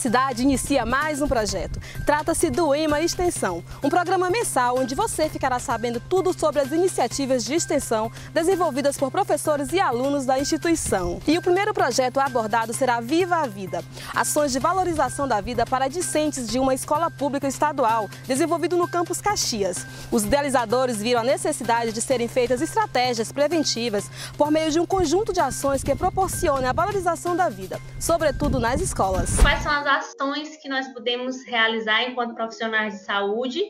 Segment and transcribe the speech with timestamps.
[0.00, 1.78] cidade inicia mais um projeto.
[2.06, 7.44] Trata-se do EMA Extensão, um programa mensal onde você ficará sabendo tudo sobre as iniciativas
[7.44, 11.20] de extensão desenvolvidas por professores e alunos da instituição.
[11.26, 13.84] E o primeiro projeto abordado será Viva a Vida,
[14.14, 19.20] ações de valorização da vida para discentes de uma escola pública estadual, desenvolvido no campus
[19.20, 19.84] Caxias.
[20.10, 25.30] Os idealizadores viram a necessidade de serem feitas estratégias preventivas por meio de um conjunto
[25.30, 29.36] de ações que proporcionem a valorização da vida, sobretudo nas escolas.
[29.42, 33.62] Quais são as ações que nós podemos realizar enquanto profissionais de saúde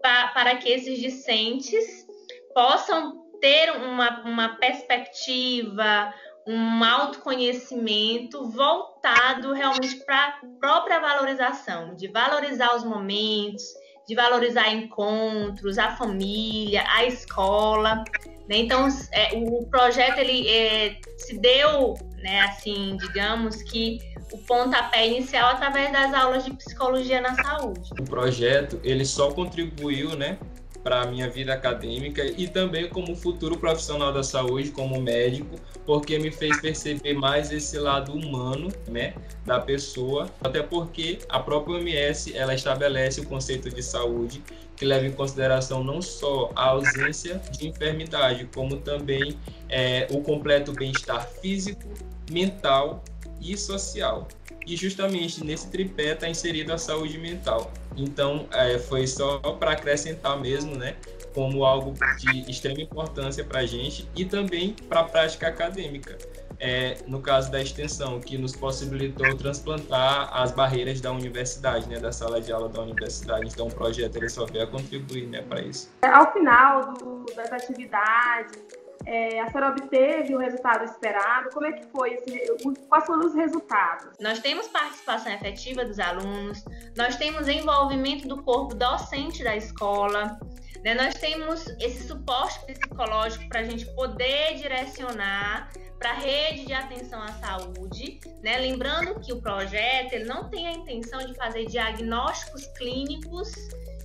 [0.00, 2.06] para que esses discentes
[2.54, 6.12] possam ter uma, uma perspectiva,
[6.46, 13.64] um autoconhecimento voltado realmente para a própria valorização, de valorizar os momentos,
[14.06, 18.04] de valorizar encontros, a família, a escola.
[18.48, 18.56] Né?
[18.56, 23.98] Então, é, o projeto ele é, se deu, né, assim, digamos que
[24.30, 27.90] o pontapé inicial através das aulas de psicologia na saúde.
[27.98, 30.38] O projeto ele só contribuiu, né,
[30.82, 35.56] para a minha vida acadêmica e também como futuro profissional da saúde, como médico,
[35.86, 39.14] porque me fez perceber mais esse lado humano, né,
[39.46, 44.42] da pessoa, até porque a própria OMS, ela estabelece o conceito de saúde
[44.76, 50.72] que leva em consideração não só a ausência de enfermidade, como também é, o completo
[50.72, 51.88] bem-estar físico,
[52.30, 53.04] mental
[53.42, 54.28] e social.
[54.66, 57.72] E justamente nesse tripé está inserida a saúde mental.
[57.96, 60.96] Então, é, foi só para acrescentar mesmo, né?
[61.34, 66.16] Como algo de extrema importância para a gente e também para a prática acadêmica.
[66.60, 72.12] É, no caso da extensão, que nos possibilitou transplantar as barreiras da universidade, né, da
[72.12, 73.48] sala de aula da universidade.
[73.52, 75.90] Então, o projeto ele só veio a contribuir né, para isso.
[76.02, 78.62] Ao final do, das atividades,
[79.06, 81.50] é, a senhora obteve o resultado esperado?
[81.50, 82.14] Como é que foi?
[82.14, 82.46] Esse,
[82.88, 84.16] quais foram os resultados?
[84.20, 86.64] Nós temos participação efetiva dos alunos,
[86.96, 90.38] nós temos envolvimento do corpo docente da escola,
[90.84, 90.94] né?
[90.94, 97.22] nós temos esse suporte psicológico para a gente poder direcionar para a rede de atenção
[97.22, 98.58] à saúde, né?
[98.58, 103.52] Lembrando que o projeto ele não tem a intenção de fazer diagnósticos clínicos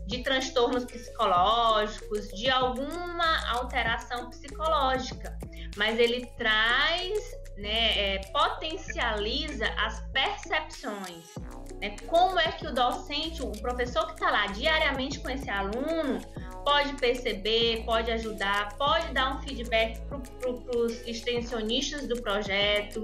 [0.08, 5.38] de transtornos psicológicos, de alguma alteração psicológica,
[5.76, 7.20] mas ele traz,
[7.58, 11.36] né, é, potencializa as percepções.
[11.82, 11.96] Né?
[12.08, 16.20] Como é que o docente, o professor que está lá diariamente com esse aluno,
[16.64, 23.02] pode perceber, pode ajudar, pode dar um feedback para os extensionistas do projeto.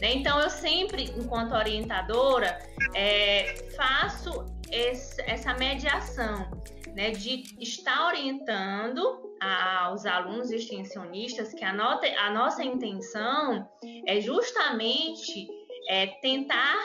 [0.00, 0.14] Né?
[0.14, 2.58] Então, eu sempre, enquanto orientadora,
[2.94, 6.50] é, faço esse, essa mediação,
[6.94, 13.68] né, de estar orientando aos alunos extensionistas que a, a nossa intenção
[14.06, 15.48] é justamente
[15.88, 16.76] é, tentar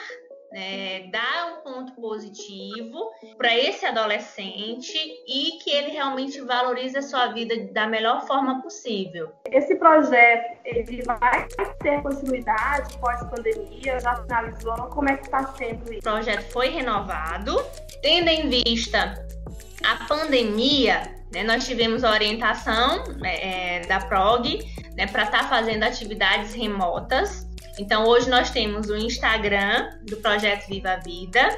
[0.53, 4.97] é, dar um ponto positivo para esse adolescente
[5.27, 9.31] e que ele realmente valorize a sua vida da melhor forma possível.
[9.51, 11.47] Esse projeto ele vai
[11.79, 13.99] ter continuidade pós-pandemia?
[13.99, 14.75] Já finalizou?
[14.89, 15.99] Como é que está sendo isso?
[15.99, 17.55] O projeto foi renovado,
[18.01, 19.15] tendo em vista
[19.83, 21.01] a pandemia,
[21.33, 24.59] né, nós tivemos a orientação é, da PROG
[24.95, 27.47] né, para estar tá fazendo atividades remotas
[27.77, 31.49] então, hoje nós temos o Instagram do Projeto Viva a Vida.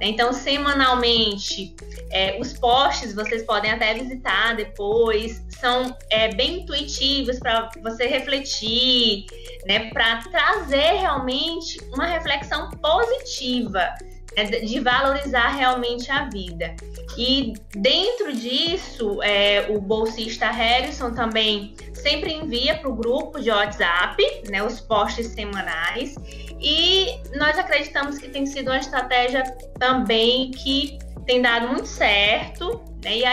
[0.00, 1.74] Então, semanalmente,
[2.10, 9.26] é, os posts vocês podem até visitar depois, são é, bem intuitivos para você refletir,
[9.66, 13.92] né, para trazer realmente uma reflexão positiva,
[14.36, 16.76] né, de valorizar realmente a vida.
[17.16, 21.74] E dentro disso, é, o bolsista Harrison também
[22.08, 24.16] sempre envia para o grupo de WhatsApp
[24.50, 26.14] né, os posts semanais.
[26.60, 29.42] E nós acreditamos que tem sido uma estratégia
[29.78, 33.24] também que tem dado muito certo, né, e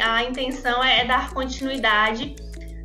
[0.00, 2.36] a, a intenção é dar continuidade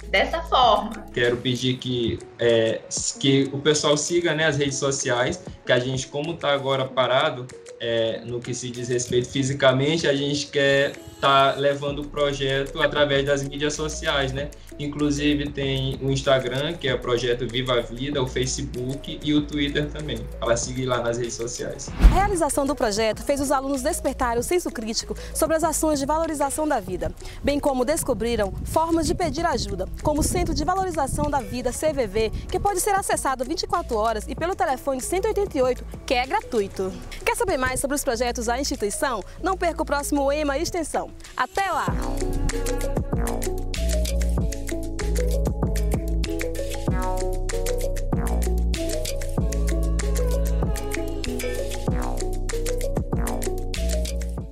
[0.10, 1.06] dessa forma.
[1.14, 2.82] Quero pedir que, é,
[3.20, 7.46] que o pessoal siga né, as redes sociais, que a gente, como está agora parado,
[7.80, 12.82] é, no que se diz respeito fisicamente, a gente quer estar tá levando o projeto
[12.82, 14.50] através das mídias sociais, né?
[14.80, 19.42] Inclusive tem o Instagram, que é o projeto Viva a Vida, o Facebook e o
[19.42, 21.90] Twitter também, para seguir lá nas redes sociais.
[22.00, 26.06] A realização do projeto fez os alunos despertarem o senso crítico sobre as ações de
[26.06, 27.14] valorização da vida,
[27.44, 32.32] bem como descobriram formas de pedir ajuda, como o Centro de Valorização da Vida, CVV,
[32.50, 36.90] que pode ser acessado 24 horas e pelo telefone 188, que é gratuito.
[37.26, 39.22] Quer saber mais sobre os projetos da instituição?
[39.44, 41.09] Não perca o próximo EMA Extensão.
[41.36, 41.86] Até lá!